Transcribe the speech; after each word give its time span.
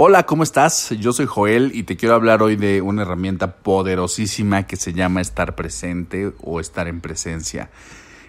Hola, 0.00 0.26
¿cómo 0.26 0.44
estás? 0.44 0.90
Yo 0.90 1.12
soy 1.12 1.26
Joel 1.26 1.72
y 1.74 1.82
te 1.82 1.96
quiero 1.96 2.14
hablar 2.14 2.40
hoy 2.40 2.54
de 2.54 2.82
una 2.82 3.02
herramienta 3.02 3.56
poderosísima 3.56 4.64
que 4.64 4.76
se 4.76 4.92
llama 4.92 5.20
estar 5.20 5.56
presente 5.56 6.32
o 6.40 6.60
estar 6.60 6.86
en 6.86 7.00
presencia. 7.00 7.68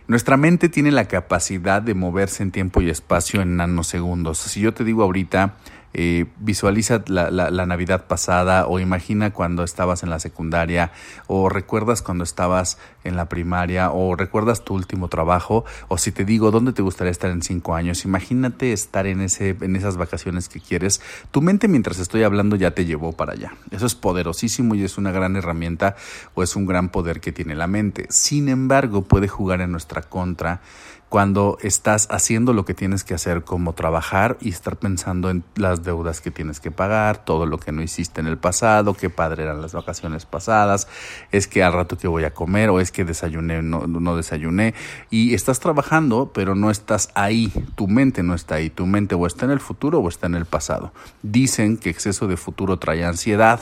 Nuestra 0.08 0.36
mente 0.36 0.70
tiene 0.70 0.92
la 0.92 1.08
capacidad 1.08 1.80
de 1.84 1.94
moverse 1.94 2.42
en 2.42 2.50
tiempo 2.50 2.82
y 2.82 2.90
espacio 2.90 3.44
en 3.44 3.56
nanosegundos. 3.56 4.40
Si 4.40 4.62
yo 4.62 4.74
te 4.74 4.84
digo 4.84 5.04
ahorita, 5.04 5.58
eh, 5.94 6.26
visualiza 6.40 7.04
la, 7.08 7.32
la, 7.32 7.66
Navidad 7.66 8.06
pasada 8.08 8.68
o 8.68 8.80
imagina 8.80 9.32
cuando 9.32 9.64
estabas 9.64 10.04
en 10.04 10.10
la 10.10 10.20
secundaria 10.20 10.92
o 11.28 11.50
recuerdas 11.50 12.02
cuando 12.02 12.24
estabas 12.24 12.78
en 13.04 13.16
la 13.16 13.28
primaria 13.28 13.92
o 13.92 14.16
recuerdas 14.16 14.64
tu 14.64 14.76
último 14.76 15.08
trabajo 15.08 15.66
o 15.88 15.98
si 15.98 16.12
te 16.12 16.26
digo 16.26 16.52
dónde 16.52 16.74
te 16.74 16.82
gustaría 16.82 17.12
estar 17.12 17.32
en 17.32 17.42
cinco 17.42 17.76
años, 17.76 18.06
imagínate 18.06 18.72
estar 18.72 19.08
en, 19.08 19.22
ese, 19.22 19.58
en 19.62 19.76
esas 19.76 19.98
vacaciones 19.98 20.48
que 20.48 20.60
quieres. 20.60 21.02
Tu 21.32 21.42
mente 21.42 21.68
mientras 21.68 22.00
estoy 22.00 22.24
hablando 22.24 22.56
ya 22.56 22.72
te 22.72 22.86
llevó 22.86 23.14
para 23.14 23.34
allá. 23.34 23.54
Eso 23.72 23.86
es 23.86 23.96
poderosísimo 23.96 24.76
y 24.76 24.84
es 24.84 24.98
una 24.98 25.12
gran 25.12 25.36
herramienta 25.36 25.96
o 26.36 26.44
es 26.44 26.56
un 26.56 26.66
gran 26.66 26.90
poder 26.90 27.20
que 27.20 27.32
tiene 27.32 27.56
la 27.56 27.68
mente. 27.68 28.06
Sin 28.10 28.50
embargo, 28.50 29.04
puede 29.04 29.28
jugar 29.28 29.62
en 29.62 29.72
nuestra 29.72 30.02
contra 30.02 30.62
cuando 31.10 31.58
estás 31.62 32.08
haciendo 32.12 32.54
lo 32.54 32.66
que 32.66 32.76
tienes 32.76 33.04
que 33.04 33.16
hacer 33.16 33.44
como 33.44 33.74
trabajar 33.74 34.38
y 34.42 34.50
estar 34.50 34.78
pensando 34.78 35.32
en 35.32 35.44
las 35.56 35.84
deudas 35.84 36.22
que 36.22 36.30
tienes 36.30 36.60
que 36.60 36.70
pagar, 36.70 37.26
todo 37.26 37.48
lo 37.48 37.58
que 37.58 37.72
no 37.72 37.82
hiciste 37.82 38.22
en 38.22 38.28
el 38.28 38.38
pasado, 38.38 38.94
qué 38.94 39.10
padre 39.10 39.44
eran 39.44 39.60
las 39.60 39.74
vacaciones 39.74 40.28
pasadas, 40.28 40.88
es 41.32 41.48
que 41.48 41.64
al 41.64 41.74
rato 41.74 41.98
que 41.98 42.08
voy 42.08 42.26
a 42.26 42.34
comer 42.36 42.70
o 42.70 42.80
es 42.80 42.92
que 42.92 43.06
desayuné, 43.06 43.64
no, 43.64 43.88
no 43.88 44.16
desayuné. 44.16 44.76
Y 45.10 45.34
estás 45.34 45.60
trabajando 45.60 46.32
pero 46.32 46.54
no 46.54 46.70
estás 46.70 47.10
ahí, 47.16 47.52
tu 47.76 47.88
mente 47.88 48.22
no 48.22 48.36
está 48.36 48.56
ahí, 48.56 48.70
tu 48.70 48.86
mente 48.86 49.16
o 49.16 49.26
está 49.26 49.46
en 49.46 49.52
el 49.52 49.60
futuro 49.60 50.00
o 50.00 50.10
está 50.10 50.28
en 50.28 50.36
el 50.36 50.46
pasado. 50.46 50.94
Dicen 51.24 51.78
que 51.78 51.90
exceso 51.90 52.28
de 52.28 52.38
futuro 52.38 52.78
trae 52.78 53.04
ansiedad 53.04 53.60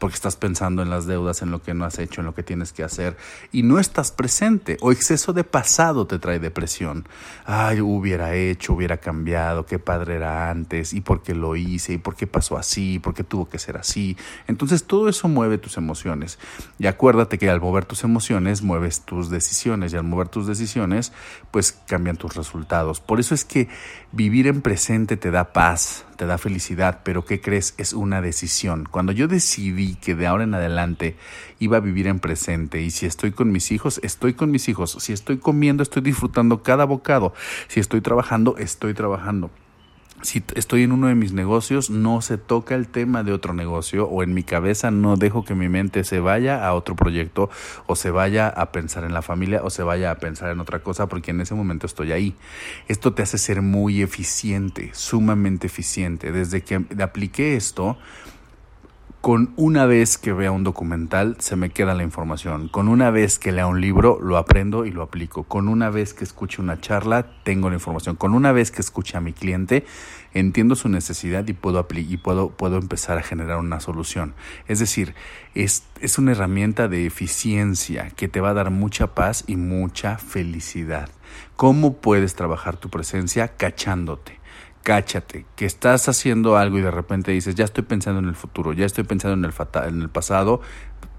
porque 0.00 0.16
estás 0.16 0.34
pensando 0.34 0.82
en 0.82 0.90
las 0.90 1.06
deudas, 1.06 1.42
en 1.42 1.52
lo 1.52 1.62
que 1.62 1.74
no 1.74 1.84
has 1.84 2.00
hecho, 2.00 2.22
en 2.22 2.26
lo 2.26 2.34
que 2.34 2.42
tienes 2.42 2.72
que 2.72 2.82
hacer 2.82 3.16
y 3.52 3.62
no 3.62 3.78
estás 3.78 4.10
presente 4.10 4.78
o 4.80 4.90
exceso 4.90 5.32
de 5.32 5.44
pasado 5.44 6.06
te 6.08 6.18
trae 6.18 6.40
depresión 6.40 6.87
Ay, 7.44 7.80
hubiera 7.80 8.34
hecho, 8.34 8.74
hubiera 8.74 8.98
cambiado, 8.98 9.66
qué 9.66 9.78
padre 9.78 10.16
era 10.16 10.50
antes, 10.50 10.92
y 10.92 11.00
por 11.00 11.22
qué 11.22 11.34
lo 11.34 11.56
hice, 11.56 11.94
y 11.94 11.98
por 11.98 12.16
qué 12.16 12.26
pasó 12.26 12.56
así, 12.56 12.98
por 12.98 13.14
qué 13.14 13.24
tuvo 13.24 13.48
que 13.48 13.58
ser 13.58 13.76
así. 13.76 14.16
Entonces 14.46 14.84
todo 14.84 15.08
eso 15.08 15.28
mueve 15.28 15.58
tus 15.58 15.76
emociones. 15.76 16.38
Y 16.78 16.86
acuérdate 16.86 17.38
que 17.38 17.50
al 17.50 17.60
mover 17.60 17.84
tus 17.84 18.04
emociones, 18.04 18.62
mueves 18.62 19.02
tus 19.02 19.30
decisiones, 19.30 19.92
y 19.92 19.96
al 19.96 20.04
mover 20.04 20.28
tus 20.28 20.46
decisiones, 20.46 21.12
pues 21.50 21.72
cambian 21.86 22.16
tus 22.16 22.34
resultados. 22.34 23.00
Por 23.00 23.20
eso 23.20 23.34
es 23.34 23.44
que 23.44 23.68
vivir 24.12 24.46
en 24.46 24.62
presente 24.62 25.16
te 25.16 25.30
da 25.30 25.52
paz, 25.52 26.04
te 26.18 26.26
da 26.26 26.36
felicidad, 26.36 27.00
pero 27.04 27.24
¿qué 27.24 27.40
crees? 27.40 27.74
Es 27.78 27.92
una 27.92 28.20
decisión. 28.20 28.88
Cuando 28.90 29.12
yo 29.12 29.28
decidí 29.28 29.94
que 29.94 30.16
de 30.16 30.26
ahora 30.26 30.42
en 30.44 30.52
adelante 30.52 31.16
iba 31.60 31.76
a 31.76 31.80
vivir 31.80 32.08
en 32.08 32.18
presente 32.18 32.82
y 32.82 32.90
si 32.90 33.06
estoy 33.06 33.30
con 33.30 33.52
mis 33.52 33.70
hijos, 33.70 34.00
estoy 34.02 34.34
con 34.34 34.50
mis 34.50 34.68
hijos. 34.68 34.96
Si 34.98 35.12
estoy 35.12 35.38
comiendo, 35.38 35.84
estoy 35.84 36.02
disfrutando 36.02 36.64
cada 36.64 36.84
bocado. 36.84 37.32
Si 37.68 37.78
estoy 37.78 38.00
trabajando, 38.00 38.56
estoy 38.58 38.94
trabajando 38.94 39.50
si 40.22 40.42
estoy 40.54 40.82
en 40.82 40.92
uno 40.92 41.06
de 41.06 41.14
mis 41.14 41.32
negocios, 41.32 41.90
no 41.90 42.20
se 42.22 42.38
toca 42.38 42.74
el 42.74 42.88
tema 42.88 43.22
de 43.22 43.32
otro 43.32 43.54
negocio 43.54 44.08
o 44.08 44.22
en 44.22 44.34
mi 44.34 44.42
cabeza 44.42 44.90
no 44.90 45.16
dejo 45.16 45.44
que 45.44 45.54
mi 45.54 45.68
mente 45.68 46.04
se 46.04 46.20
vaya 46.20 46.66
a 46.66 46.74
otro 46.74 46.96
proyecto 46.96 47.50
o 47.86 47.94
se 47.94 48.10
vaya 48.10 48.48
a 48.48 48.72
pensar 48.72 49.04
en 49.04 49.14
la 49.14 49.22
familia 49.22 49.62
o 49.62 49.70
se 49.70 49.82
vaya 49.82 50.10
a 50.10 50.16
pensar 50.16 50.50
en 50.50 50.60
otra 50.60 50.80
cosa 50.80 51.06
porque 51.06 51.30
en 51.30 51.40
ese 51.40 51.54
momento 51.54 51.86
estoy 51.86 52.12
ahí. 52.12 52.34
Esto 52.88 53.14
te 53.14 53.22
hace 53.22 53.38
ser 53.38 53.62
muy 53.62 54.02
eficiente, 54.02 54.90
sumamente 54.92 55.66
eficiente. 55.68 56.32
Desde 56.32 56.62
que 56.62 56.84
apliqué 57.00 57.56
esto, 57.56 57.96
con 59.20 59.52
una 59.56 59.84
vez 59.84 60.16
que 60.16 60.32
vea 60.32 60.52
un 60.52 60.62
documental 60.62 61.36
se 61.40 61.56
me 61.56 61.70
queda 61.70 61.94
la 61.94 62.04
información. 62.04 62.68
Con 62.68 62.88
una 62.88 63.10
vez 63.10 63.38
que 63.38 63.50
lea 63.50 63.66
un 63.66 63.80
libro 63.80 64.18
lo 64.22 64.36
aprendo 64.36 64.86
y 64.86 64.92
lo 64.92 65.02
aplico. 65.02 65.42
Con 65.42 65.68
una 65.68 65.90
vez 65.90 66.14
que 66.14 66.24
escuche 66.24 66.62
una 66.62 66.80
charla 66.80 67.26
tengo 67.42 67.68
la 67.68 67.74
información. 67.74 68.14
Con 68.14 68.32
una 68.32 68.52
vez 68.52 68.70
que 68.70 68.80
escuche 68.80 69.16
a 69.16 69.20
mi 69.20 69.32
cliente 69.32 69.84
entiendo 70.34 70.76
su 70.76 70.88
necesidad 70.88 71.46
y 71.48 71.52
puedo, 71.52 71.86
y 71.94 72.16
puedo, 72.18 72.50
puedo 72.50 72.78
empezar 72.78 73.18
a 73.18 73.22
generar 73.22 73.58
una 73.58 73.80
solución. 73.80 74.34
Es 74.68 74.78
decir, 74.78 75.14
es, 75.54 75.82
es 76.00 76.18
una 76.18 76.32
herramienta 76.32 76.86
de 76.86 77.04
eficiencia 77.04 78.10
que 78.10 78.28
te 78.28 78.40
va 78.40 78.50
a 78.50 78.54
dar 78.54 78.70
mucha 78.70 79.14
paz 79.14 79.44
y 79.46 79.56
mucha 79.56 80.18
felicidad. 80.18 81.10
¿Cómo 81.56 81.94
puedes 81.94 82.34
trabajar 82.34 82.76
tu 82.76 82.88
presencia 82.88 83.48
cachándote? 83.48 84.37
Cáchate, 84.82 85.46
que 85.56 85.66
estás 85.66 86.08
haciendo 86.08 86.56
algo 86.56 86.78
y 86.78 86.82
de 86.82 86.90
repente 86.90 87.32
dices, 87.32 87.54
ya 87.54 87.64
estoy 87.64 87.84
pensando 87.84 88.20
en 88.20 88.28
el 88.28 88.34
futuro, 88.34 88.72
ya 88.72 88.86
estoy 88.86 89.04
pensando 89.04 89.34
en 89.34 89.44
el, 89.44 89.88
en 89.88 90.02
el 90.02 90.08
pasado, 90.08 90.60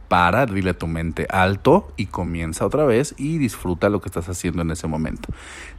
para, 0.08 0.46
dile 0.46 0.72
a 0.72 0.78
tu 0.78 0.88
mente 0.88 1.28
alto 1.30 1.94
y 1.96 2.08
comienza 2.08 2.66
otra 2.66 2.86
vez 2.86 3.14
y 3.18 3.38
disfruta 3.38 3.90
lo 3.90 4.02
que 4.02 4.10
estás 4.10 4.28
haciendo 4.28 4.64
en 4.64 4.72
ese 4.72 4.88
momento. 4.88 5.30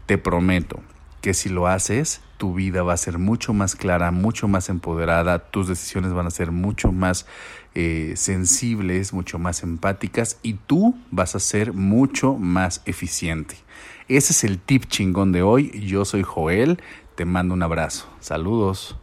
Te 0.07 0.19
prometo 0.19 0.81
que 1.21 1.35
si 1.35 1.49
lo 1.49 1.67
haces, 1.67 2.21
tu 2.39 2.55
vida 2.55 2.83
va 2.83 2.95
a 2.95 2.97
ser 2.97 3.19
mucho 3.19 3.53
más 3.53 3.77
clara, 3.77 4.11
mucho 4.11 4.49
más 4.49 4.69
empoderada, 4.69 5.51
tus 5.51 5.69
decisiones 5.69 6.13
van 6.13 6.27
a 6.27 6.31
ser 6.31 6.51
mucho 6.51 6.93
más 6.93 7.27
eh, 7.75 8.15
sensibles, 8.17 9.13
mucho 9.13 9.39
más 9.39 9.63
empáticas 9.63 10.39
y 10.43 10.55
tú 10.55 10.97
vas 11.11 11.35
a 11.35 11.41
ser 11.41 11.73
mucho 11.73 12.35
más 12.35 12.83
eficiente. 12.87 13.57
Ese 14.09 14.33
es 14.33 14.45
el 14.45 14.59
tip 14.59 14.87
chingón 14.87 15.33
de 15.33 15.43
hoy. 15.43 15.71
Yo 15.87 16.05
soy 16.05 16.23
Joel, 16.23 16.83
te 17.15 17.25
mando 17.25 17.55
un 17.55 17.63
abrazo. 17.63 18.09
Saludos. 18.21 19.00